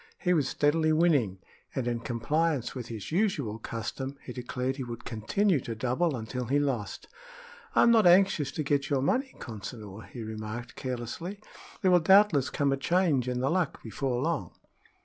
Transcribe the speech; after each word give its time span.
He 0.17 0.33
was 0.33 0.49
steadily 0.49 0.91
winning, 0.91 1.37
and 1.75 1.87
in 1.87 1.99
compliance 1.99 2.73
with 2.73 2.87
his 2.87 3.11
usual 3.11 3.59
custom, 3.59 4.17
he 4.23 4.33
declared 4.33 4.77
he 4.77 4.83
would 4.83 5.05
continue 5.05 5.59
to 5.59 5.75
double 5.75 6.15
until 6.15 6.45
he 6.45 6.57
lost. 6.57 7.07
"I'm 7.75 7.91
not 7.91 8.07
anxious 8.07 8.51
to 8.53 8.63
get 8.63 8.89
your 8.89 9.03
money, 9.03 9.35
Consinor," 9.37 10.07
he 10.09 10.23
remarked, 10.23 10.75
carelessly. 10.75 11.39
"There 11.83 11.91
will 11.91 11.99
doubtless 11.99 12.49
come 12.49 12.71
a 12.71 12.77
change 12.77 13.27
in 13.29 13.41
the 13.41 13.51
luck 13.51 13.83
before 13.83 14.19
long." 14.23 14.55